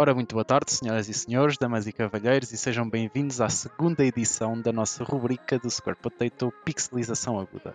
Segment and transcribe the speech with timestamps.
[0.00, 4.02] Ora, muito boa tarde, senhoras e senhores, damas e cavalheiros, e sejam bem-vindos à segunda
[4.02, 7.74] edição da nossa rubrica do Square Potato Pixelização Aguda.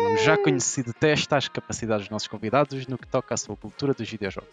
[0.00, 3.92] O já conhecido teste às capacidades dos nossos convidados no que toca à sua cultura
[3.92, 4.48] dos videojogos.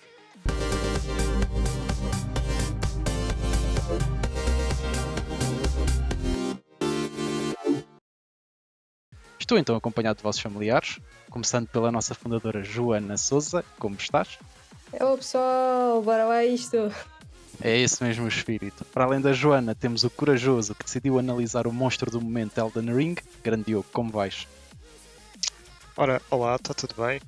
[9.40, 13.64] Estou então acompanhado de vossos familiares, começando pela nossa fundadora Joana Souza.
[13.80, 14.38] Como estás?
[14.94, 16.92] Olá pessoal, bora lá isto.
[17.62, 18.84] É esse mesmo o espírito.
[18.86, 22.94] Para além da Joana, temos o corajoso que decidiu analisar o monstro do momento Elden
[22.96, 23.16] Ring.
[23.44, 24.48] Grande Diogo, como vais?
[25.98, 27.22] Ora, olá, está tudo bem?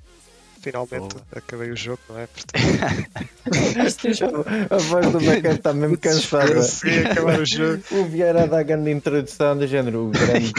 [0.60, 1.38] Finalmente Oh.
[1.38, 2.28] acabei o jogo, não é?
[2.28, 2.62] Portanto.
[4.74, 6.56] A voz do Becker está mesmo cansada.
[6.56, 7.82] consegui acabar o jogo.
[7.92, 10.52] O Vieira a dar grande introdução do género, o grande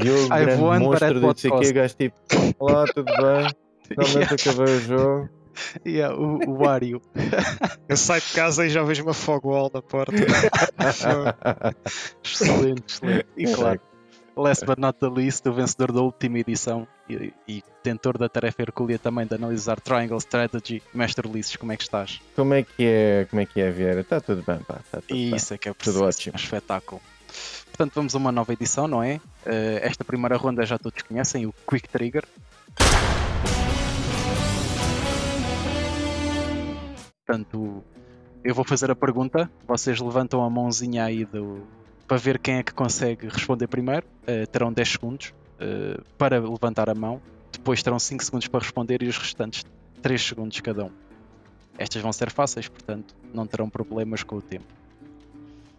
[0.00, 2.16] Diogo, grande monstro não sei o quê, gajo tipo,
[2.58, 3.50] olá, tudo bem?
[3.88, 5.28] Finalmente acabei o jogo.
[5.86, 7.00] Yeah, o, o Wario.
[7.88, 10.12] Eu saio de casa e já vejo uma fog wall na porta.
[12.24, 13.26] excelente, excelente.
[13.36, 13.80] E claro,
[14.36, 18.62] last but not the least, o vencedor da última edição e, e tentor da tarefa
[18.62, 20.82] hercúlea também de analisar Triangle Strategy.
[20.92, 22.20] Mestre Ulisses, como é que estás?
[22.34, 24.00] Como é que é, como é que é, Vieira?
[24.00, 25.34] Está tudo bem, pá, está tudo bem.
[25.34, 26.04] Isso é que é Tudo preciso.
[26.04, 26.34] ótimo.
[26.34, 27.00] Um espetáculo.
[27.66, 29.20] Portanto, vamos a uma nova edição, não é?
[29.44, 32.24] Eh, esta primeira ronda já todos conhecem, o Quick Trigger.
[37.26, 37.82] Portanto,
[38.44, 41.66] eu vou fazer a pergunta, vocês levantam a mãozinha aí do,
[42.06, 44.06] para ver quem é que consegue responder primeiro.
[44.26, 49.02] Eh, terão 10 segundos eh, para levantar a mão, depois terão 5 segundos para responder
[49.02, 49.64] e os restantes
[50.00, 50.90] 3 segundos cada um.
[51.76, 54.72] Estas vão ser fáceis, portanto, não terão problemas com o tempo.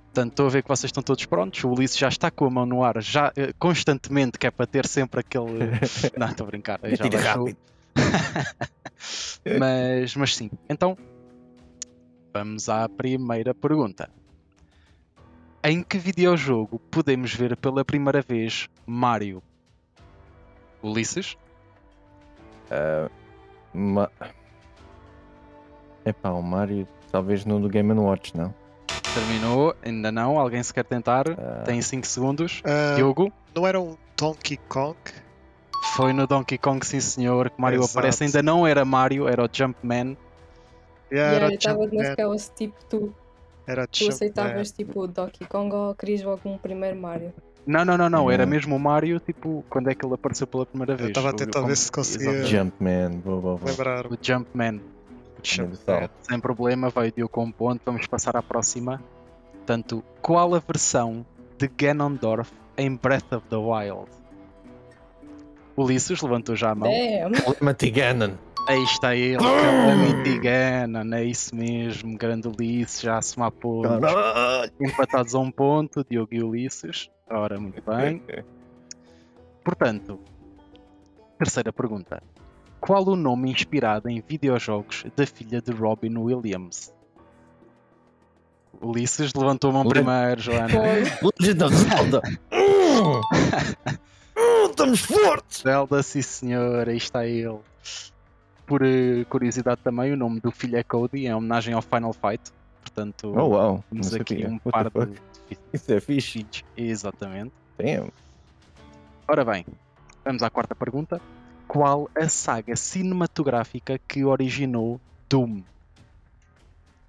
[0.08, 1.64] Portanto, estou a ver que vocês estão todos prontos.
[1.64, 4.68] O Ulisses já está com a mão no ar, já eh, constantemente, que é para
[4.68, 5.72] ter sempre aquele.
[6.18, 6.80] não, estou a brincar.
[6.84, 7.58] já rápido.
[9.60, 10.52] mas, mas sim.
[10.70, 10.98] Então,
[12.38, 14.10] vamos à primeira pergunta.
[15.64, 19.42] Em que videojogo podemos ver pela primeira vez Mario?
[20.84, 21.36] Ulisses?
[23.74, 24.10] Ma...
[26.06, 28.54] Epá, o Mario, talvez no do Game Watch, não?
[29.16, 29.76] Terminou?
[29.84, 30.38] Ainda não?
[30.38, 31.26] Alguém se quer tentar?
[31.32, 31.64] Ah.
[31.66, 32.62] Tem 5 segundos.
[32.64, 33.34] Ah, Diogo?
[33.56, 34.96] não era um Donkey Kong?
[35.96, 37.98] Foi no Donkey Kong, sim senhor, que Mario Exato.
[37.98, 38.24] aparece.
[38.24, 40.16] Ainda não era Mario, era o Jumpman.
[41.12, 43.14] Yeah, Yeah, era eu estava Jumpman, naquelas tipo tu.
[43.66, 44.14] Era Tu Jumpman.
[44.16, 47.34] aceitavas tipo o Donkey Kong ou querias logo um primeiro Mario?
[47.66, 48.32] Não, não, não, não.
[48.32, 51.10] Era mesmo o Mario, tipo, quando é que ele apareceu pela primeira Eu vez.
[51.10, 52.44] estava a O- tentar ver se conseguia.
[52.46, 53.70] Jumpman, boa, boa, boa.
[53.72, 54.06] lembrar.
[54.08, 54.82] O Jumpman.
[55.60, 56.10] Universal.
[56.22, 57.82] Sem problema, vai o Diogo com um ponto.
[57.86, 59.02] Vamos passar à próxima.
[59.54, 61.26] Portanto, qual a versão
[61.58, 64.08] de Ganondorf em Breath of the Wild?
[65.76, 66.90] Ulisses levantou já a mão.
[66.90, 67.92] Damn!
[67.92, 68.32] Ganon.
[68.68, 74.12] Aí está ele, Calamity Ganon, é isso mesmo, grande Ulisses, já a somar pontos.
[74.80, 77.10] Empatados a um ponto, Diogo e Ulisses.
[77.30, 78.22] Ora, muito bem.
[79.64, 80.20] Portanto,
[81.38, 82.22] terceira pergunta.
[82.82, 86.94] Qual o nome inspirado em videojogos da filha de Robin Williams?
[88.82, 90.68] Ulisses levantou a mão primeiro, Joana.
[91.40, 92.22] Legend of Zelda.
[92.52, 93.22] Hum.
[94.40, 95.64] Hum, Estamos fortes.
[95.64, 97.58] Zelda, sim senhor, aí está ele.
[98.68, 102.52] Por eh, curiosidade também, o nome do filho é Cody, em homenagem ao Final Fight.
[102.82, 103.84] Portanto, Oh, wow.
[103.90, 105.18] Temos aqui um par de?
[105.74, 106.46] Isso é fixe.
[106.76, 107.54] Exatamente.
[107.78, 108.12] Damn.
[109.28, 109.66] Ora bem,
[110.24, 111.20] vamos à quarta pergunta.
[111.68, 115.00] Qual a saga cinematográfica que originou
[115.30, 115.64] Doom?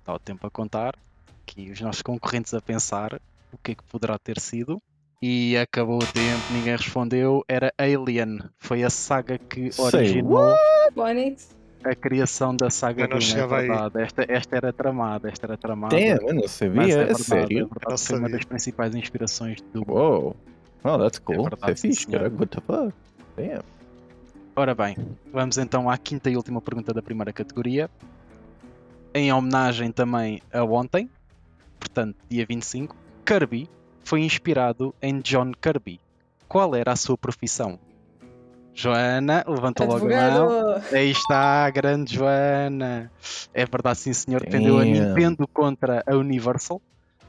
[0.01, 0.97] Está o tempo a contar.
[1.43, 3.21] Aqui os nossos concorrentes a pensar
[3.53, 4.81] o que é que poderá ter sido.
[5.21, 7.45] E acabou o tempo, ninguém respondeu.
[7.49, 8.39] Era Alien.
[8.59, 10.55] Foi a saga que originou
[11.85, 13.17] a criação da saga Eu não.
[13.19, 14.03] É verdade.
[14.03, 15.97] Esta, esta era tramada, esta era tramada.
[15.97, 16.83] Damn, eu não Mas é sabia.
[16.83, 17.49] É verdade, é sério?
[17.49, 18.29] verdade, Eu não foi uma sabia.
[18.37, 19.85] das principais inspirações Doom.
[19.89, 20.37] Uou.
[20.85, 21.43] Oh, that's cool.
[21.45, 22.23] verdade, Isso é fixe, sim, senhor.
[22.23, 22.35] cara.
[22.35, 22.95] What the fuck?
[23.37, 23.63] Damn.
[24.55, 24.97] Ora bem,
[25.33, 27.89] vamos então à quinta e última pergunta da primeira categoria.
[29.15, 31.09] Em homenagem também a ontem,
[31.79, 32.95] portanto, dia 25,
[33.25, 33.69] Kirby
[34.09, 36.01] foi inspirado em John Kirby.
[36.49, 37.79] Qual era a sua profissão?
[38.73, 40.83] Joana, levantou logo a mão.
[40.91, 43.13] Aí está, a grande Joana.
[43.53, 44.85] É verdade, sim senhor, defendeu a.
[44.85, 46.81] Nintendo contra a Universal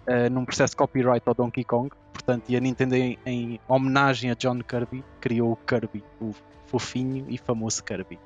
[0.07, 1.89] eh, num processo de copyright ao Donkey Kong.
[2.13, 6.33] Portanto, e a Nintendo, em, em homenagem a John Kirby, criou o Kirby, o
[6.67, 8.17] fofinho e famoso Kirby.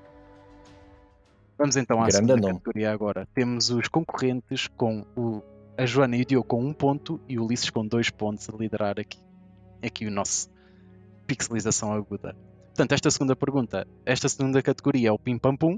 [1.57, 2.53] Vamos então à Grande segunda nome.
[2.53, 3.27] categoria agora.
[3.33, 5.41] Temos os concorrentes com o,
[5.77, 8.55] a Joana e o Diogo com um ponto e o Ulisses com dois pontos a
[8.55, 9.19] liderar aqui,
[9.83, 10.49] aqui o nosso
[11.25, 12.35] pixelização aguda.
[12.67, 15.75] Portanto, esta segunda pergunta, esta segunda categoria é o Pim Pam Pum.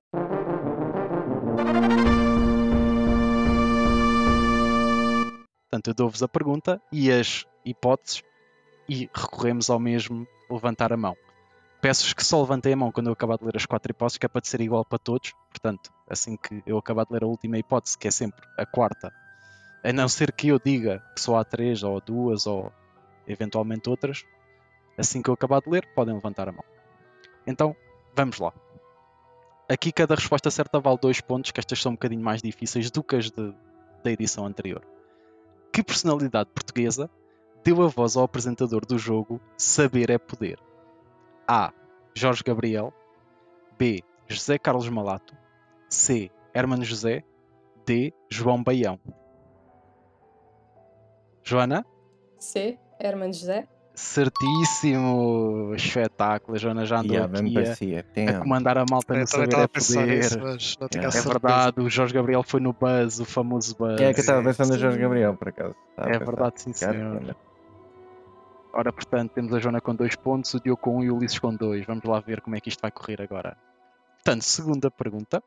[5.69, 8.23] Portanto, eu dou-vos a pergunta e as hipóteses
[8.87, 11.15] e recorremos ao mesmo levantar a mão.
[11.81, 14.25] Peço-vos que só levantem a mão quando eu acabar de ler as quatro hipóteses, que
[14.25, 15.33] é para ser igual para todos.
[15.49, 19.13] Portanto, assim que eu acabar de ler a última hipótese, que é sempre a quarta,
[19.87, 22.71] a não ser que eu diga que só há três ou duas ou
[23.27, 24.25] eventualmente outras,
[24.97, 26.63] assim que eu acabar de ler, podem levantar a mão.
[27.45, 27.75] Então,
[28.15, 28.51] vamos lá.
[29.69, 33.03] Aqui cada resposta certa vale dois pontos, que estas são um bocadinho mais difíceis do
[33.03, 33.53] que as de-
[34.03, 34.83] da edição anterior.
[35.71, 37.09] Que personalidade portuguesa
[37.63, 40.59] deu a voz ao apresentador do jogo Saber é Poder?
[41.47, 41.71] A.
[42.15, 42.93] Jorge Gabriel.
[43.77, 44.01] B.
[44.27, 45.35] José Carlos Malato.
[45.89, 46.31] C.
[46.53, 47.23] Hermano José.
[47.85, 48.13] D.
[48.29, 48.99] João Baião.
[51.45, 51.85] Joana?
[52.39, 52.77] C.
[52.99, 53.67] Herman José.
[53.93, 55.73] Certíssimo!
[55.75, 56.55] Espetáculo!
[56.55, 58.05] A Joana já andou Yeah, aqui a, parecia.
[58.29, 59.69] a comandar a malta Eu no Saber é Poder.
[59.73, 60.17] mas não É
[61.05, 61.29] É certeza.
[61.29, 63.95] verdade, o Jorge Gabriel foi no Buzz, o famoso Buzz.
[63.97, 64.79] Quem é que eu estava pensando no.
[64.79, 65.75] Jorge Gabriel, por acaso?
[65.91, 67.15] Estava É verdade, sim, Cara, senhor.
[67.15, 67.35] olha.
[68.73, 71.39] Ora, portanto, temos a Joana com dois pontos, o Diogo com um e o Ulisses
[71.39, 71.85] com dois.
[71.85, 73.55] Vamos lá ver como é que isto vai correr agora.
[74.15, 75.41] Portanto, segunda pergunta.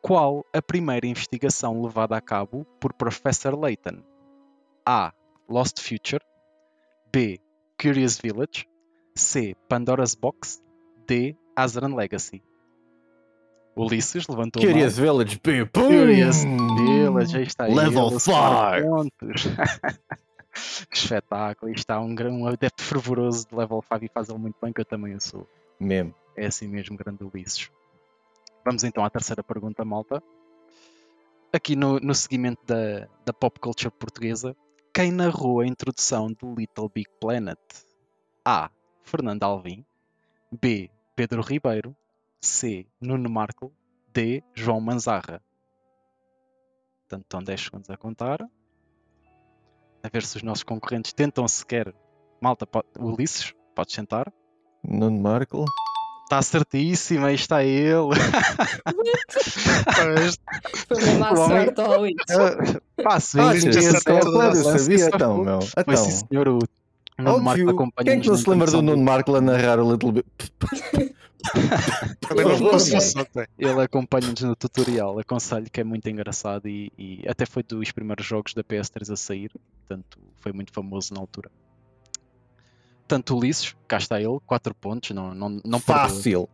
[0.00, 3.98] Qual a primeira investigação levada a cabo por Professor Layton?
[4.88, 5.12] A.
[5.46, 6.24] Lost Future.
[7.12, 7.38] B.
[7.76, 8.66] Curious Village.
[9.14, 9.54] C.
[9.68, 10.62] Pandora's Box.
[11.06, 11.36] D.
[11.54, 12.42] Azran Legacy.
[13.76, 14.72] Ulisses levantou mão.
[14.72, 15.64] Curious Village, B.
[15.66, 15.88] Boom!
[15.88, 18.88] Curious Village, aí está Level ele, a somar five.
[18.88, 19.42] pontos.
[20.90, 24.56] Que Espetáculo, isto está um, um adepto fervoroso de level 5 e faz ele muito
[24.60, 25.46] bem, que eu também o sou.
[25.78, 26.12] Mesmo.
[26.36, 27.70] É assim mesmo, grande Ulisses.
[28.64, 30.20] Vamos então à terceira pergunta, malta.
[31.52, 34.56] Aqui no, no seguimento da, da pop culture portuguesa,
[34.98, 37.56] quem narrou a introdução de Little Big Planet?
[38.44, 38.68] A.
[39.04, 39.86] Fernando Alvim.
[40.50, 40.90] B.
[41.14, 41.96] Pedro Ribeiro.
[42.40, 42.84] C.
[43.00, 43.72] Nuno Marco.
[44.12, 44.42] D.
[44.52, 45.40] João Manzarra.
[47.02, 48.42] Portanto, estão 10 segundos a contar.
[50.02, 51.94] A ver se os nossos concorrentes tentam sequer.
[52.40, 52.88] Malta, pode...
[52.98, 54.32] Ulisses, podes sentar.
[54.82, 55.64] Nuno Markle.
[56.28, 58.10] Está certíssimo, aí está ele.
[59.94, 60.38] Pois,
[60.86, 62.14] Foi homem- sorte, ó, Luís.
[63.02, 65.58] Pá, sim, Ah, sabia então, meu.
[65.74, 66.48] Então, sim, senhor.
[66.48, 66.58] O
[67.18, 69.90] Nuno Marco acompanha Quem é que não se lembra do Nuno Markle a narrar o
[69.90, 70.26] Little Bit?
[73.58, 75.18] Ele acompanha-nos no tutorial.
[75.18, 79.16] Aconselho que é muito engraçado e, e até foi dos primeiros jogos da PS3 a
[79.16, 79.50] sair.
[79.86, 81.50] Portanto, foi muito famoso na altura.
[83.08, 85.80] Portanto, Ulisses, cá está ele, 4 pontos, não, não, não perdeu.
[85.80, 86.48] Fácil.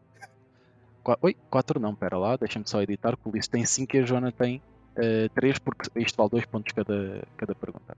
[1.02, 3.98] Qua- Oi, 4 não, pera lá, deixa-me só editar, que o Ulisses tem 5 e
[3.98, 4.62] a Joana tem
[5.34, 7.96] 3, porque isto vale 2 pontos cada, cada pergunta.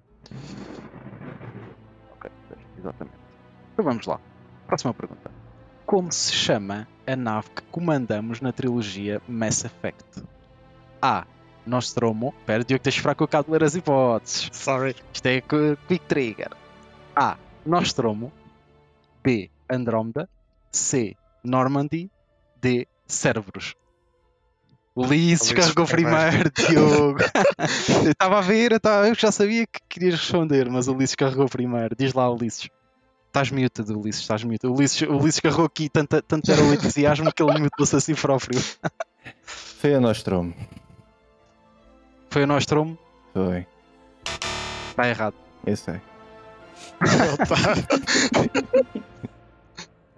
[2.14, 2.31] Ok,
[2.79, 3.17] exatamente.
[3.75, 4.19] Então vamos lá.
[4.67, 5.31] Próxima pergunta.
[5.85, 10.23] Como se chama a nave que comandamos na trilogia Mass Effect?
[11.02, 11.26] A.
[11.67, 12.35] Nostromo.
[12.47, 14.49] Pera, Diogo, deixa fraco o cabo de ler as hipóteses.
[14.52, 14.97] Sorry.
[15.12, 16.50] Isto é qu- Quick Trigger.
[17.14, 17.37] A.
[17.64, 18.32] Nostromo.
[19.26, 19.50] B.
[19.69, 20.28] Andrómeda.
[20.70, 21.17] C.
[21.43, 22.08] Normandy.
[22.62, 22.87] D.
[23.08, 23.75] Cerberus.
[24.94, 26.50] Ulisses Ulisses carregou primeiro.
[26.52, 27.19] Diogo.
[28.05, 31.17] eu estava a ver, eu, estava- eu já sabia que querias responder, mas o Ulisses
[31.17, 31.96] carregou primeiro.
[31.99, 32.70] Diz lá, Ulisses.
[33.26, 34.70] Estás muted, Ulisses, estás muted.
[34.70, 38.58] O Ulisses, carregou aqui, tanto, tanto era o entusiasmo que ele mutou-se a si próprio.
[39.43, 40.55] Foi a Nostromo.
[42.31, 42.96] Foi o Nostromo?
[43.34, 43.67] Foi.
[44.90, 45.34] Está errado.
[45.67, 46.00] Eu sei.
[47.49, 47.75] Tá.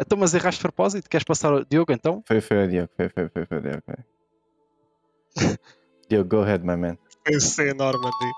[0.01, 1.09] Então, mas erraste de propósito?
[1.09, 2.23] Queres passar ao Diogo então?
[2.27, 2.91] Foi, foi o Diogo.
[2.97, 3.83] Foi, foi, foi, foi o Diogo.
[3.85, 5.57] Foi.
[6.09, 6.97] Diogo, go ahead, my man.
[7.25, 8.33] Pensei em Normandy.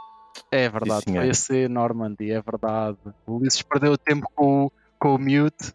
[0.51, 1.21] É verdade, senhor.
[1.23, 2.99] foi a C Normandy, é verdade.
[3.27, 5.73] O Ulisses perdeu tempo com, o- com o mute.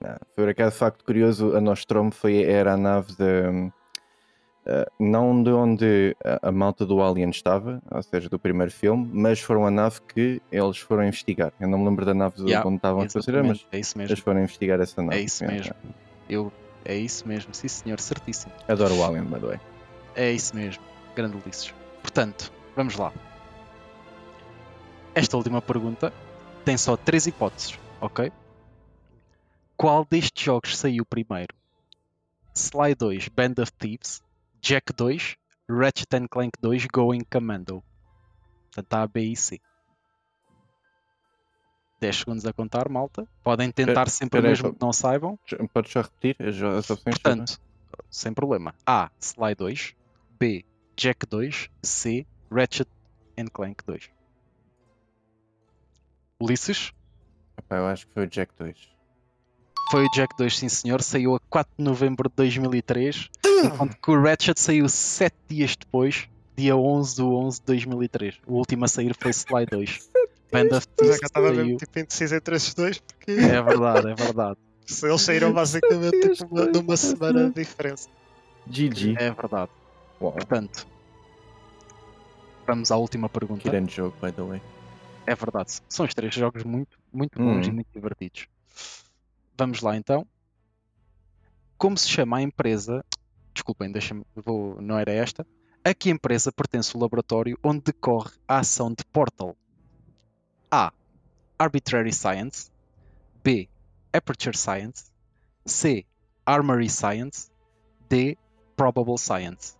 [0.00, 3.70] Não, por acaso, facto curioso, a Nostromo foi, era a nave de.
[4.66, 9.08] Eh, não de onde a, a malta do Alien estava, ou seja, do primeiro filme,
[9.12, 11.52] mas foram a nave que eles foram investigar.
[11.60, 14.10] Eu não me lembro da nave Yeah, onde estavam a fazer, mas é isso eles
[14.10, 14.24] mesmo.
[14.24, 15.18] foram investigar essa nave.
[15.18, 15.74] É isso mesmo.
[16.28, 16.52] Eu,
[16.84, 18.52] é isso mesmo, sim senhor, certíssimo.
[18.68, 19.60] Adoro o Alien, by the way.
[20.14, 20.82] É isso mesmo,
[21.14, 21.72] grande Ulisses.
[22.02, 23.12] Portanto, vamos lá.
[25.14, 26.12] Esta última pergunta
[26.64, 28.32] tem só três hipóteses, ok?
[29.76, 31.54] Qual destes jogos saiu primeiro?
[32.54, 34.22] Sly 2 Band of Thieves,
[34.66, 35.36] Jack 2,
[35.68, 37.84] Ratchet and Clank 2 Going Commando.
[38.72, 39.60] Portanto, A, B e C.
[42.00, 43.26] 10 segundos a contar, malta.
[43.44, 45.38] Podem tentar sempre peraí, mesmo que não saibam.
[45.46, 46.56] Já- Podes só repetir as,
[46.90, 47.00] opções?
[47.04, 47.60] Portanto,
[48.10, 48.74] sem problema.
[48.84, 49.08] A.
[49.20, 49.94] Sly 2.
[50.38, 50.64] B.
[50.96, 51.70] Jack 2.
[51.84, 52.26] C.
[52.50, 52.88] Ratchet
[53.38, 54.10] and Clank 2.
[56.40, 56.92] Ulisses?
[57.70, 58.95] Eu acho que foi o Jack 2.
[59.90, 61.00] Foi o Jack 2, sim senhor.
[61.02, 63.28] Saiu a 4 de novembro de 2003.
[63.64, 68.34] Enquanto que o Ratchet saiu 7 dias depois, dia 11 de 11 de 2003.
[68.46, 70.10] O último a sair foi Sly 2.
[70.52, 71.64] Band of é Thieves que eu estava saiu.
[71.64, 74.56] mesmo tipo, indeciso entre esses dois, porque É verdade, é verdade.
[74.86, 78.08] se eles saíram basicamente tipo, uma- numa semana de diferença.
[78.68, 79.16] GG.
[79.18, 79.70] É verdade.
[80.20, 80.32] Uau.
[80.32, 80.86] Portanto,
[82.66, 83.68] vamos à última pergunta.
[83.68, 84.62] Grande jogo, by the way.
[85.26, 85.80] É verdade.
[85.88, 87.70] São os três jogos muito, muito bons Hum.
[87.70, 88.46] e muito divertidos.
[89.56, 90.26] Vamos lá então.
[91.78, 93.04] Como se chama a empresa?
[93.54, 94.24] Desculpem, deixa-me.
[94.34, 95.46] Vou, não era esta.
[95.84, 99.56] A que empresa pertence o laboratório onde decorre a ação de Portal?
[100.70, 100.92] A.
[101.58, 102.70] Arbitrary Science.
[103.42, 103.68] B.
[104.12, 105.04] Aperture Science.
[105.64, 106.04] C.
[106.44, 107.50] Armory Science.
[108.08, 108.36] D.
[108.76, 109.76] Probable Science.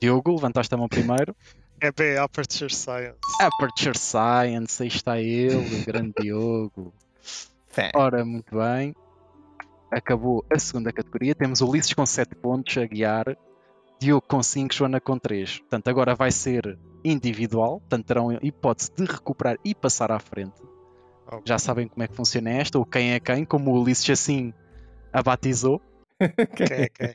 [0.00, 1.36] Diogo, levantaste a mão primeiro.
[1.82, 3.16] É B, Aperture Science.
[3.40, 6.92] Aperture Science, aí está ele, grande Diogo.
[7.70, 7.90] Fé.
[7.94, 8.94] Ora, muito bem.
[9.90, 11.34] Acabou a segunda categoria.
[11.34, 13.36] Temos Ulisses com 7 pontos a guiar.
[14.00, 15.60] Diogo com 5, Joana com 3.
[15.60, 17.80] Portanto, agora vai ser individual.
[17.80, 20.60] Portanto, terão hipótese de recuperar e passar à frente.
[21.30, 24.10] Oh, Já sabem como é que funciona esta, ou quem é quem, como o Ulisses
[24.10, 24.52] assim
[25.12, 25.80] a batizou.
[26.56, 27.14] quem é quem?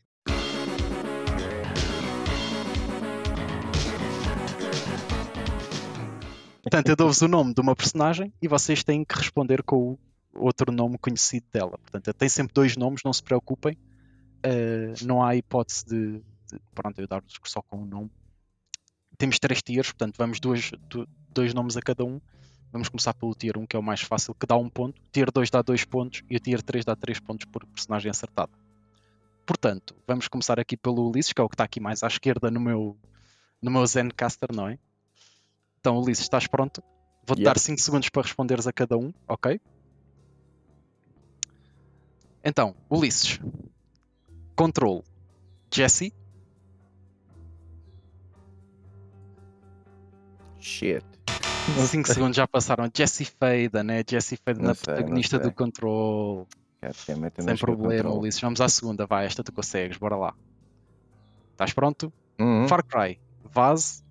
[6.61, 9.99] Portanto, eu dou-vos o nome de uma personagem e vocês têm que responder com o
[10.35, 11.77] outro nome conhecido dela.
[11.77, 13.77] Portanto, tem sempre dois nomes, não se preocupem.
[14.45, 16.19] Uh, não há hipótese de,
[16.51, 18.11] de pronto, eu dar-vos só com um nome.
[19.17, 22.19] Temos três tiers, portanto, vamos dois, do- dois nomes a cada um.
[22.71, 24.99] Vamos começar pelo tier 1, que é o mais fácil, que dá um ponto.
[24.99, 28.09] O tier 2 dá dois pontos e o tier 3 dá três pontos por personagem
[28.11, 28.51] acertado.
[29.45, 32.51] Portanto, vamos começar aqui pelo Ulisses, que é o que está aqui mais à esquerda
[32.51, 32.97] no meu,
[33.61, 34.77] no meu Zencaster, não é?
[35.79, 36.83] Então, Ulisses, estás pronto?
[37.25, 37.45] Vou-te Yep.
[37.45, 39.59] dar 5 segundos para responderes a cada um, ok?
[42.45, 43.39] Então, Ulisses.
[44.55, 45.03] Control.
[45.73, 46.13] Jesse.
[50.59, 51.03] Shit.
[51.89, 52.87] 5 segundos já passaram.
[52.95, 54.03] Jesse Faden, né?
[54.07, 56.47] Jesse Faden, a protagonista do Control.
[56.93, 58.19] Sem problema, Control.
[58.19, 58.39] Ulisses.
[58.39, 59.25] Vamos à segunda, vai.
[59.25, 60.35] Esta tu consegues, bora lá.
[61.53, 62.13] Estás pronto?
[62.39, 62.67] Uhum.
[62.67, 63.19] Far Cry.
[63.43, 64.04] Vaz.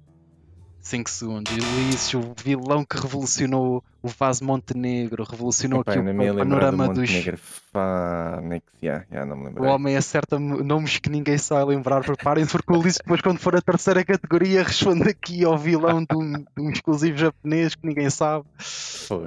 [0.85, 1.51] 5 segundos.
[1.51, 6.37] E Ulisses, o vilão que revolucionou o Vaz Montenegro, revolucionou Epá, aqui o, lembrar do
[6.37, 7.11] panorama dos.
[7.11, 7.39] Montenegro.
[7.73, 8.67] Fánex.
[8.83, 12.05] Yeah, yeah, não me O homem acerta nomes que ninguém vai lembrar.
[12.05, 16.15] Preparem-se, porque o Ulisses, depois, quando for a terceira categoria, responde aqui ao vilão de
[16.15, 18.45] um, de um exclusivo japonês que ninguém sabe.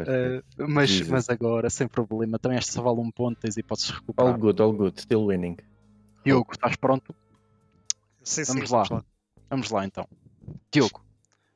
[0.06, 1.10] Eh, mas, Jesus.
[1.10, 2.38] mas agora, sem problema.
[2.38, 4.32] Também esta só vale um ponto, tens hipóteses de recuperar.
[4.32, 5.02] All good, all good.
[5.02, 5.58] Still winning.
[6.24, 7.16] Diogo, estás pronto?
[8.22, 9.04] Sim, sim, Vamos lá.
[9.50, 10.08] Vamos lá então.
[10.72, 11.02] Diogo,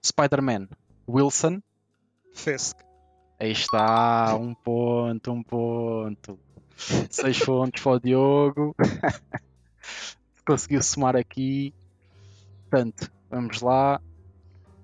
[0.04, 0.68] Spider-Man,
[1.08, 1.62] Wilson.
[2.34, 2.78] Fisk.
[3.40, 6.40] Aí está, um ponto, um ponto.
[7.10, 8.76] Seis pontos para o Diogo.
[10.46, 11.74] Conseguiu somar aqui.
[12.70, 14.02] Portanto, vamos lá.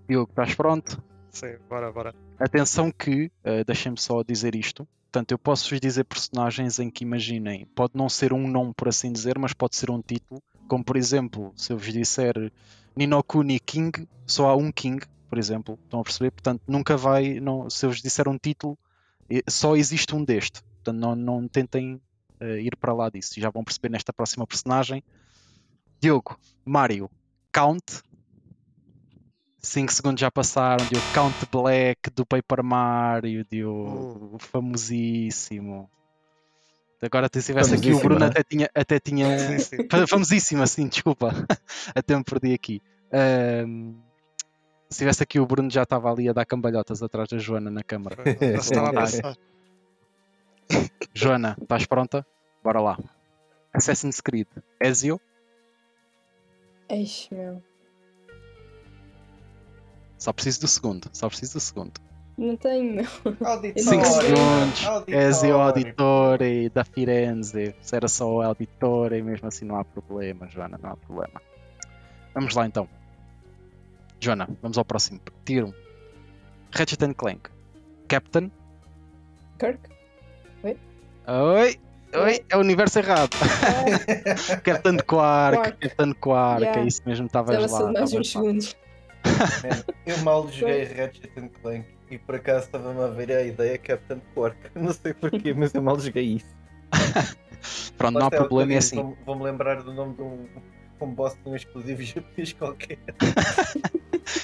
[0.07, 1.01] Diogo, estás pronto?
[1.29, 2.15] Sim, bora, bora.
[2.39, 4.88] Atenção que, eh, deixem-me só dizer isto.
[5.12, 9.12] Portanto, eu posso-vos dizer personagens em que imaginem, pode não ser um nome por assim
[9.12, 10.41] dizer, mas pode ser um título.
[10.67, 12.51] Como por exemplo, se eu vos disser
[12.95, 15.79] Ninokuni King, só há um King, por exemplo.
[15.83, 16.31] Estão a perceber?
[16.31, 17.39] Portanto, nunca vai.
[17.39, 18.77] Não, se eu vos disser um título,
[19.50, 20.62] só existe um deste.
[20.63, 22.01] Portanto, não, não tentem
[22.39, 23.39] eh, ir para lá disso.
[23.39, 25.03] Já vão perceber nesta próxima personagem.
[26.00, 27.09] Diogo, Mario,
[27.51, 28.03] Count.
[29.59, 30.86] 5 segundos já passaram.
[30.86, 33.45] Diogo, Count Black do Paper Mario.
[33.50, 35.89] Diogo, o famosíssimo.
[37.01, 38.27] Agora, se tivesse aqui o Bruno, é?
[38.27, 39.77] até tinha, até tinha Sim, sim.
[40.10, 41.30] Famosíssimo, assim, desculpa.
[41.94, 42.82] Até me perdi aqui.
[43.12, 43.94] Ahm,
[44.89, 47.84] se tivesse aqui o Bruno, já estava ali a dar cambalhotas atrás da Joana na
[47.84, 48.16] câmara.
[51.13, 52.25] Joana, estás pronta?
[52.63, 52.98] Bora lá.
[53.74, 54.48] Assassin's Creed,
[54.82, 55.22] Ezio,
[56.89, 57.62] Eixe, meu.
[60.18, 61.10] só preciso do segundo.
[61.13, 62.07] Só preciso do segundo.
[62.38, 63.03] Não tenho.
[63.06, 63.84] 5 Auditório.
[63.84, 65.08] segundos.
[65.08, 67.74] Ezio Auditore da Firenze.
[67.82, 71.41] Se era só o Auditore, mesmo assim não há problema, Joana, não há problema.
[72.36, 72.88] Vamos lá então.
[74.20, 75.20] Joana, vamos ao próximo.
[75.46, 75.74] Tiro.
[76.72, 77.50] Ratchet and Clank.
[78.08, 78.51] Captain.
[79.58, 79.79] Kirk?
[81.29, 81.75] Oi,
[82.15, 83.32] oi, é o universo errado.
[84.63, 85.77] Captain Quark, Quark.
[85.79, 86.82] Captain Quark, Yeah.
[86.82, 87.91] é isso mesmo, estavas Estava lá.
[87.94, 88.41] mais uns lá.
[88.41, 88.77] segundos.
[89.25, 93.78] Man, eu mal joguei Ratchet and Clank e por acaso estava-me a ver a ideia
[93.78, 94.58] Captain Quark.
[94.76, 96.56] Não sei porquê, mas eu mal joguei isso.
[97.98, 98.96] Pronto, não há está, problema, é assim.
[98.98, 100.48] vou- Vou-me lembrar do nome de um,
[101.02, 103.00] um boss de um exclusivo japonês qualquer.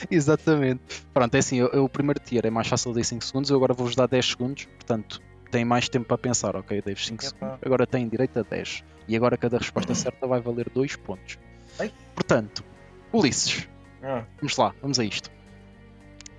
[0.10, 1.06] Exatamente.
[1.14, 3.58] Pronto, é assim, eu, eu o primeiro tier é mais fácil de 5 segundos, eu
[3.58, 6.82] agora vou-vos dar 10 segundos, portanto, têm mais tempo para pensar, ok?
[6.82, 7.30] Dei-vos 5 Epá.
[7.36, 8.84] segundos, agora têm direito a 10.
[9.08, 11.38] E agora cada resposta certa vai valer 2 pontos.
[11.80, 11.92] Ai.
[12.16, 12.64] Portanto,
[13.12, 13.68] Ulisses,
[14.02, 15.30] Ah, Vamos lá, vamos a isto.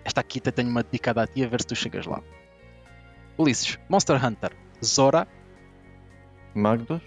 [0.04, 2.20] Esta aqui até tenho uma dedicada a ti a ver se tu chegas lá.
[3.38, 4.52] Ulisses, Monster Hunter,
[4.84, 5.26] Zora,
[6.54, 7.00] Magdos?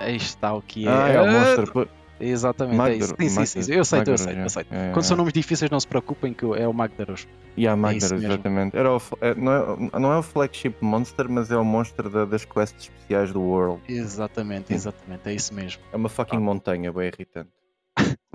[0.00, 0.90] aí está o que é.
[0.90, 1.88] Ah, é o Monster.
[2.18, 3.14] Exatamente, é Magdor- isso.
[3.18, 4.46] Sim, sim, sim, Magdor- eu aceito, eu Magdaros, aceito, eu é.
[4.46, 4.72] aceito.
[4.74, 5.06] É, Quando é.
[5.06, 7.28] são nomes difíceis, não se preocupem que é o Magdaros.
[7.58, 8.74] E a isso Magdaros, exatamente.
[8.76, 12.24] Era o, é, não, é, não é o flagship monster, mas é o monstro da-
[12.24, 13.82] das quests especiais do World.
[13.86, 15.82] Exatamente, exatamente, é isso mesmo.
[15.92, 17.50] É uma fucking montanha, bem irritante.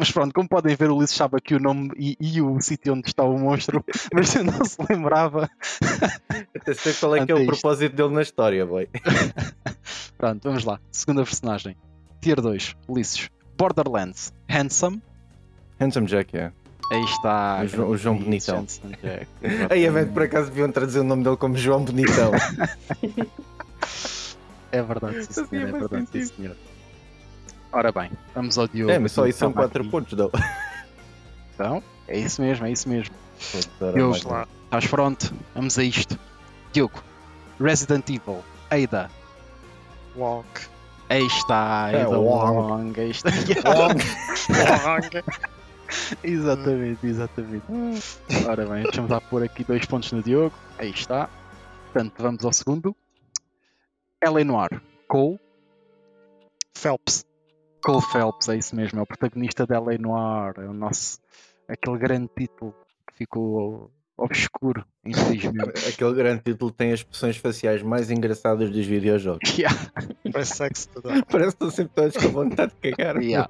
[0.02, 2.92] Mas pronto, como podem ver, o Ulisses sabe aqui o nome e, e o sítio
[2.94, 5.48] onde está o monstro, mas eu não se lembrava.
[6.56, 8.90] Até sei qual é que é o propósito dele na história, boy.
[10.18, 10.80] Pronto, vamos lá.
[10.92, 11.78] Segunda personagem.
[12.20, 13.30] Tier 2, Ulisses.
[13.56, 15.00] Borderlands, Handsome.
[15.80, 16.52] Handsome Jack, é.
[16.92, 17.62] Aí está.
[17.64, 18.66] O João- o João Bonitão.
[19.70, 20.14] Aí, a exatamente.
[20.14, 22.32] por acaso deviam traduzir o nome dele como João Bonitão.
[24.72, 25.68] É verdade, sim, senhor.
[25.70, 26.56] É verdade, sim, senhor.
[27.72, 28.92] Ora bem, vamos ao Diogo.
[28.92, 29.92] é, mas só isso são Estava 4 aqui.
[29.92, 30.30] pontos, não.
[31.54, 33.14] Então, é isso mesmo, é isso mesmo.
[34.10, 34.48] Mais lá.
[34.66, 35.34] Estás pronto?
[35.56, 36.18] Vamos a isto.
[36.74, 37.02] Diogo,
[37.60, 39.10] Resident Evil, Ada.
[40.16, 40.48] Wonk.
[41.10, 42.72] Aí está, É, Ada Wong.
[42.74, 43.00] Wong.
[43.00, 43.30] Aí está.
[43.76, 45.24] Wonk.
[46.24, 47.66] exatamente, exatamente.
[48.48, 50.56] Ora bem, deixa-me lá pôr aqui dois pontos no Diogo.
[50.78, 51.30] Aí está.
[51.92, 52.96] Portanto, vamos ao segundo.
[54.24, 54.70] Eleanor
[55.08, 55.40] Cole.
[56.76, 57.26] Phelps.
[57.82, 59.98] Cole Phelps, é isso mesmo, é o protagonista de L.A.
[59.98, 61.20] Noir, é o nosso,
[61.68, 62.76] aquele grande título
[63.08, 65.88] que ficou obscuro, infelizmente.
[65.90, 69.50] Aquele grande título tem as expressões faciais mais engraçadas dos videojogos.
[69.58, 69.76] yeah,
[70.32, 71.10] Parece sexo tudo.
[71.26, 73.22] Parece que estão sempre todos com vontade de cagar.
[73.22, 73.50] yeah.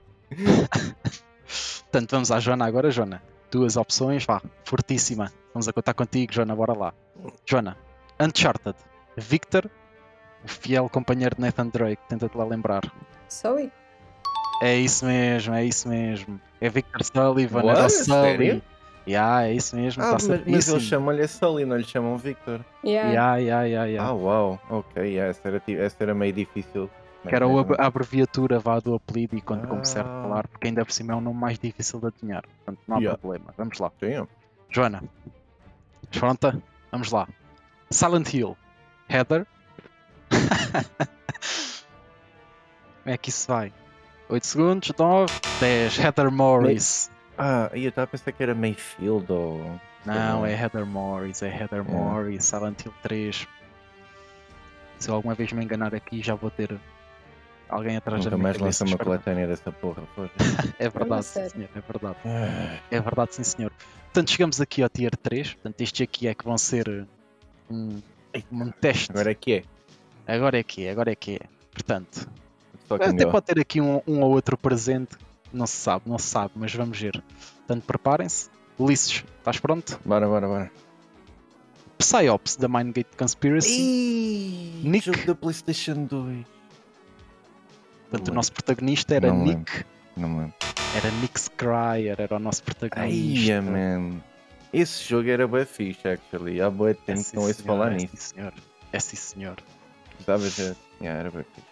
[1.84, 3.22] Portanto, vamos à Joana agora, Joana.
[3.52, 5.32] Duas opções, vá, fortíssima.
[5.54, 6.94] Vamos a contar contigo, Joana, bora lá.
[7.46, 7.78] Joana,
[8.18, 8.78] Uncharted,
[9.18, 9.70] Victor,
[10.44, 12.82] o fiel companheiro de Nathan Drake, tenta-te lá lembrar.
[13.28, 13.70] Sully?
[14.62, 16.40] É isso mesmo, é isso mesmo.
[16.62, 17.78] É Victor Sullivan, What?
[17.80, 18.06] era o Sully.
[18.06, 18.62] Sério?
[19.08, 22.64] Yeah, é isso mesmo, Ah, está mas, mas eles chamam-lhe Sully, não lhe chamam Victor.
[22.86, 23.10] Yeah.
[23.10, 24.10] Yeah, yeah, yeah, yeah.
[24.10, 26.88] Ah, uau, ok, yeah, essa, era, essa era meio difícil.
[27.28, 30.22] que era o a abreviatura vá do apelido e quando começar a Ah.
[30.22, 32.44] falar, porque ainda por cima é um nome mais difícil de adivinhar.
[32.58, 33.18] Portanto, não há Yeah.
[33.18, 33.54] problema.
[33.58, 33.92] Vamos lá.
[34.00, 34.28] Sim,
[34.70, 35.04] Joana,
[36.04, 36.62] estás pronta?
[36.92, 37.28] Vamos lá.
[37.90, 38.56] Silent Hill,
[39.10, 39.48] Heather.
[43.04, 43.74] Como é que isso vai?
[44.32, 46.00] 8 segundos, 9, 10.
[46.00, 47.12] Heather Morris.
[47.38, 49.80] Ah, eu estava a pensar que era Mayfield ou.
[50.06, 50.54] Não, é.
[50.54, 51.84] Heather Morris, é Heather É.
[51.84, 53.48] Morris, Silent Hill 3.
[55.00, 56.80] Se eu alguma vez me enganar aqui, já vou ter
[57.68, 60.04] alguém atrás da Nunca minha mais lança uma coletânea dessa porra.
[60.16, 60.32] foda.
[60.80, 62.18] É verdade, sim, senhor, é verdade.
[62.26, 63.72] Ah, É verdade, sim, senhor.
[64.06, 65.54] Portanto, chegamos aqui ao tier 3.
[65.56, 67.08] Portanto, estes aqui é que vão ser uh,
[67.70, 68.02] um,
[68.52, 69.12] um teste.
[69.12, 69.64] Agora é que é.
[70.28, 71.40] Agora é que é, agora é que é.
[71.72, 72.28] Portanto,
[72.96, 73.32] até melhor.
[73.32, 75.16] pode ter aqui um, um ou outro presente.
[75.54, 77.22] Não se sabe, não se sabe, mas vamos ver.
[77.58, 78.50] Portanto, preparem-se.
[78.80, 80.00] Ulisses, estás pronto?
[80.06, 80.72] Bora, bora, bora.
[81.98, 83.70] Psyops da Mindgate Conspiracy.
[83.80, 85.06] Ih, Nick.
[85.06, 86.46] Jogo da PlayStation 2.
[88.10, 89.86] Portanto, o nosso protagonista era Não Nick.
[90.18, 90.54] Não me lembro.
[90.96, 93.54] Era Nick Scryer, era o nosso protagonista.
[93.54, 94.22] Ai, man.
[94.74, 96.62] Esse jogo era bem fixe, actually.
[96.62, 98.08] Há boa É, tempo sim, que não ouço falar é, nisso.
[98.18, 98.54] Sim, senhor.
[98.92, 99.58] É sim, senhor.
[100.26, 100.60] Sabes?
[100.60, 101.68] É, yeah, era bem fixe.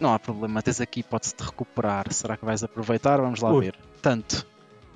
[0.00, 2.12] Não há problema, tens aqui hipótese de recuperar.
[2.12, 3.20] Será que vais aproveitar?
[3.20, 3.64] Vamos lá Ui.
[3.64, 3.74] ver.
[4.00, 4.46] Tanto,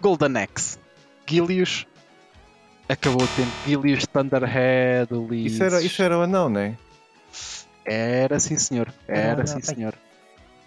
[0.01, 0.79] Golden Axe,
[1.27, 1.87] Gilius,
[2.88, 5.55] acabou o tempo, Gilius, Thunderhead, Ulisses.
[5.55, 6.77] Isso era, isso era o anão, né?
[7.85, 9.95] Era sim senhor, era Ah, sim senhor.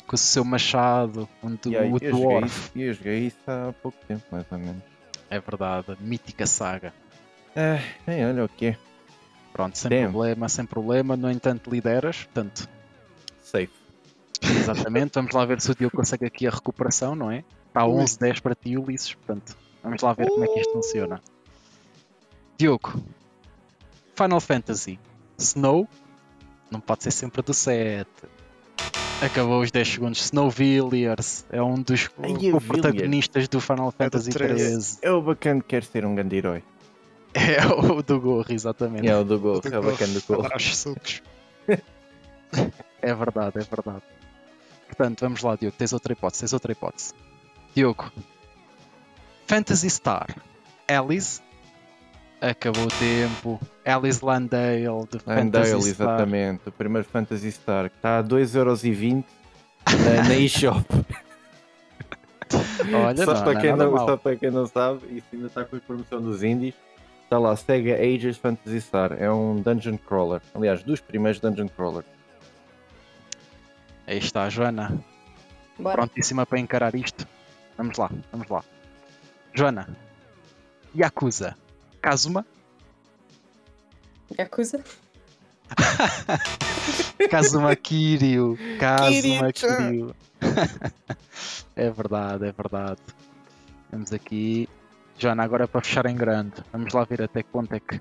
[0.06, 2.46] Com o seu machado, onde Yeah, o eu, Dwarf.
[2.46, 4.84] isso, eu joguei isso há pouco tempo, mais ou menos.
[5.30, 6.94] É verdade, a mítica saga.
[7.56, 8.78] Ah, bem, olha o que é.
[9.54, 10.12] Pronto, sem Damn.
[10.12, 11.16] problema, sem problema.
[11.16, 12.24] No entanto, lideras.
[12.26, 12.68] Portanto,
[13.42, 13.70] Safe.
[14.72, 15.12] Exatamente.
[15.16, 17.44] vamos lá ver se o Diogo consegue aqui a recuperação, não é?
[17.68, 18.04] Está a Ui.
[18.04, 19.14] 11-10 para ti, Ulisses.
[19.14, 21.22] Portanto, vamos lá ver como é que isto funciona.
[22.58, 22.94] Diogo,
[24.16, 25.00] Final Fantasy,
[25.38, 25.88] Snow,
[26.72, 28.06] não pode ser sempre do 7.13
[29.62, 30.22] os 10 segundos.
[30.26, 34.56] Snowvilliers é um dos a protagonistas do Final Fantasy 13.
[34.56, 34.98] 13.
[35.02, 36.64] É o bacana que quer ser um grande herói.
[37.36, 39.10] É o do gorro, exatamente.
[39.10, 41.22] É o do gol, Do é o bacana do sucos.
[43.02, 44.02] É verdade, é verdade.
[44.88, 45.76] Portanto, vamos lá, Diogo.
[45.78, 47.14] Tens outra hipótese, tens outra hipótese.
[47.76, 48.12] Diogo.
[49.48, 50.28] Fantasy Star.
[50.88, 51.42] Alice.
[52.42, 53.60] Acabou o tempo.
[53.86, 56.08] Alice Landale de Fantasy Landale, Star.
[56.08, 56.70] exatamente.
[56.70, 59.24] O primeiro Fantasy Star que está a 2,20€
[59.88, 60.86] na, na eShop.
[62.94, 65.48] Olha, só, não, para não é quem não, só para quem não sabe, isso ainda
[65.48, 66.76] está com a promoção dos indies.
[67.24, 69.14] Está lá, Sega Ages Fantasy Star.
[69.20, 70.42] É um dungeon crawler.
[70.54, 72.06] Aliás, dos primeiros dungeon crawlers.
[74.08, 75.04] Aí está a Joana.
[75.78, 75.98] Bora.
[75.98, 77.28] Prontíssima para encarar isto.
[77.78, 78.64] Vamos lá, vamos lá.
[79.54, 79.88] Joana,
[80.96, 81.56] Yakuza.
[82.02, 82.46] Kazuma.
[84.38, 84.84] Yakuza?
[87.30, 88.58] Kazuma Kiryu.
[88.80, 89.52] Kazuma.
[89.52, 90.16] Kiryu.
[91.76, 93.02] é verdade, é verdade.
[93.92, 94.70] Vamos aqui.
[95.18, 96.54] Joana, agora para fechar em grande.
[96.72, 98.00] Vamos lá ver até que ponto é que,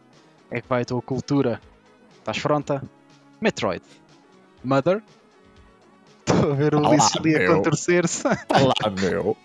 [0.50, 1.60] é que vai a tua cultura.
[2.18, 2.82] Estás pronta?
[3.40, 3.82] Metroid.
[4.62, 5.02] Mother.
[6.50, 8.26] A ver o Ulisses ali a contorcer-se.
[8.26, 9.37] Olá, meu.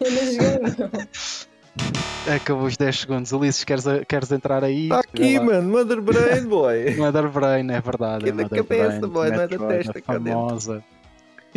[0.00, 2.34] Eu não joguei, não.
[2.34, 3.32] Acabou os 10 segundos.
[3.32, 4.84] Ulisses, queres, queres entrar aí?
[4.84, 5.68] Está Tá aqui, mano.
[5.68, 6.96] Mother Brain, boy.
[6.96, 8.24] Mother Brain, é verdade.
[8.24, 10.84] Que é da cabeça, Brain, boy, não é da testa, a famosa.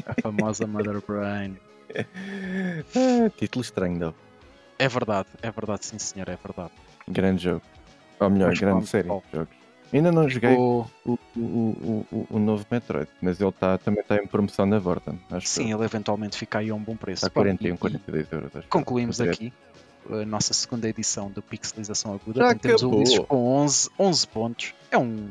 [0.06, 1.58] A famosa Mother Brain.
[2.96, 4.14] Ah, título estranho, não.
[4.78, 6.72] É verdade, é verdade, sim senhor, é verdade.
[7.08, 7.62] Grande jogo.
[8.20, 9.61] Ou melhor, Mas grande série de jogos.
[9.94, 14.26] Ainda não joguei O- o, o, o, novo Metroid, mas ele tá, também está em
[14.28, 15.20] promoção na Vorten.
[15.30, 17.30] Acho Sim, ele eventualmente fica aí a um bom preço.
[17.30, 18.56] Pronto, 41, e- 42 euros.
[18.56, 18.68] Acho.
[18.70, 19.52] Concluímos aqui
[20.10, 22.40] a nossa segunda edição do Pixelização Aguda.
[22.42, 22.90] Já temos o.
[22.90, 24.74] Ulisses com 11, 11 pontos.
[24.90, 25.30] É um,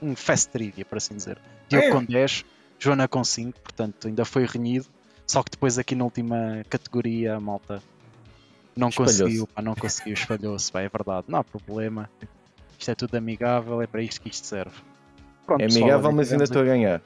[0.00, 1.38] um fast trivia, por assim dizer.
[1.68, 1.90] Diogo É.
[1.90, 2.44] com 10,
[2.78, 4.86] Joana com 5, portanto ainda foi renhido.
[5.26, 7.82] Só que depois aqui na última categoria a malta
[8.74, 12.08] não conseguiu, pá, não conseguiu, espalhou-se, é verdade, não há problema.
[12.78, 14.74] Isto é tudo amigável, é para isto que isto serve.
[15.46, 16.94] Pronto, É pessoal, amigável, olha, mas ainda estou a ganhar.
[16.96, 17.04] aqui-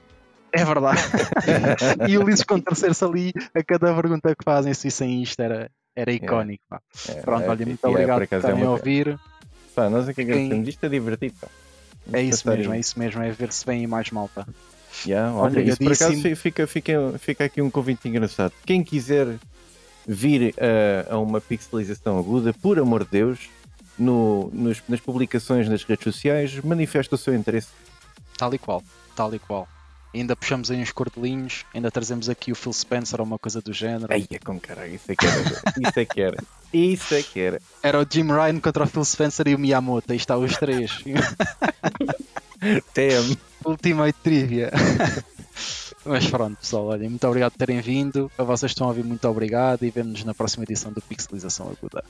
[0.52, 0.98] É verdade.
[2.10, 5.70] e o Ulisses com terceiro ali, a cada pergunta que fazem, se sem isto era,
[5.96, 6.62] era icónico.
[6.68, 6.80] pá.
[7.08, 9.18] É, Pronto, é, olha, muito é, obrigado por é estarem a ouvir.
[9.74, 10.68] Pá, nós é que Quem- agradecemos.
[10.68, 11.34] Isto é divertido.
[11.40, 11.48] Pá.
[12.12, 12.78] É isso mesmo, aí.
[12.78, 14.46] é isso mesmo, é ver se vem mais malta.
[15.06, 18.52] Yeah, olha, isso por acaso fica, fica, fica aqui um convite engraçado.
[18.66, 19.38] Quem quiser
[20.06, 23.48] vir eh, a uma pixelização aguda, por amor de Deus,
[24.02, 27.68] no, nos- nas publicações nas redes sociais, manifesta o seu interesse.
[28.36, 28.82] Tal e qual,
[29.16, 29.68] tal e qual.
[30.14, 33.72] Ainda puxamos aí uns cordelinhos, ainda trazemos aqui o Phil Spencer ou uma coisa do
[33.72, 34.08] género.
[34.10, 35.40] Ai, é com caralho, isso é que era.
[35.88, 36.36] isso é que era.
[36.72, 37.62] Isso é que era.
[37.82, 41.02] Era o Jim Ryan contra o Phil Spencer e o Miyamoto, aí está os três.
[42.94, 43.36] TM.
[43.64, 44.70] Ultimate Trivia.
[46.04, 48.30] Mas pronto, pessoal, olhem, muito obrigado por terem vindo.
[48.36, 52.04] A vocês estão a ouvir, muito obrigado e vemo-nos na próxima edição do Pixelização Aguda.